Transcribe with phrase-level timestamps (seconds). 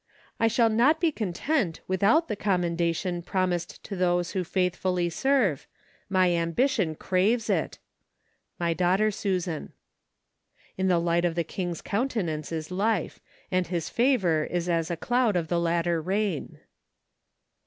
[0.39, 5.67] I shall not be con¬ tent without the commendation promised to those who faithfully serve;
[6.09, 7.77] my ambition craves it.
[8.57, 9.73] My Daughter Susan."
[10.79, 13.19] In the light of the king's countenance is life;
[13.51, 16.57] and his favor is as a cloud of the latter rain."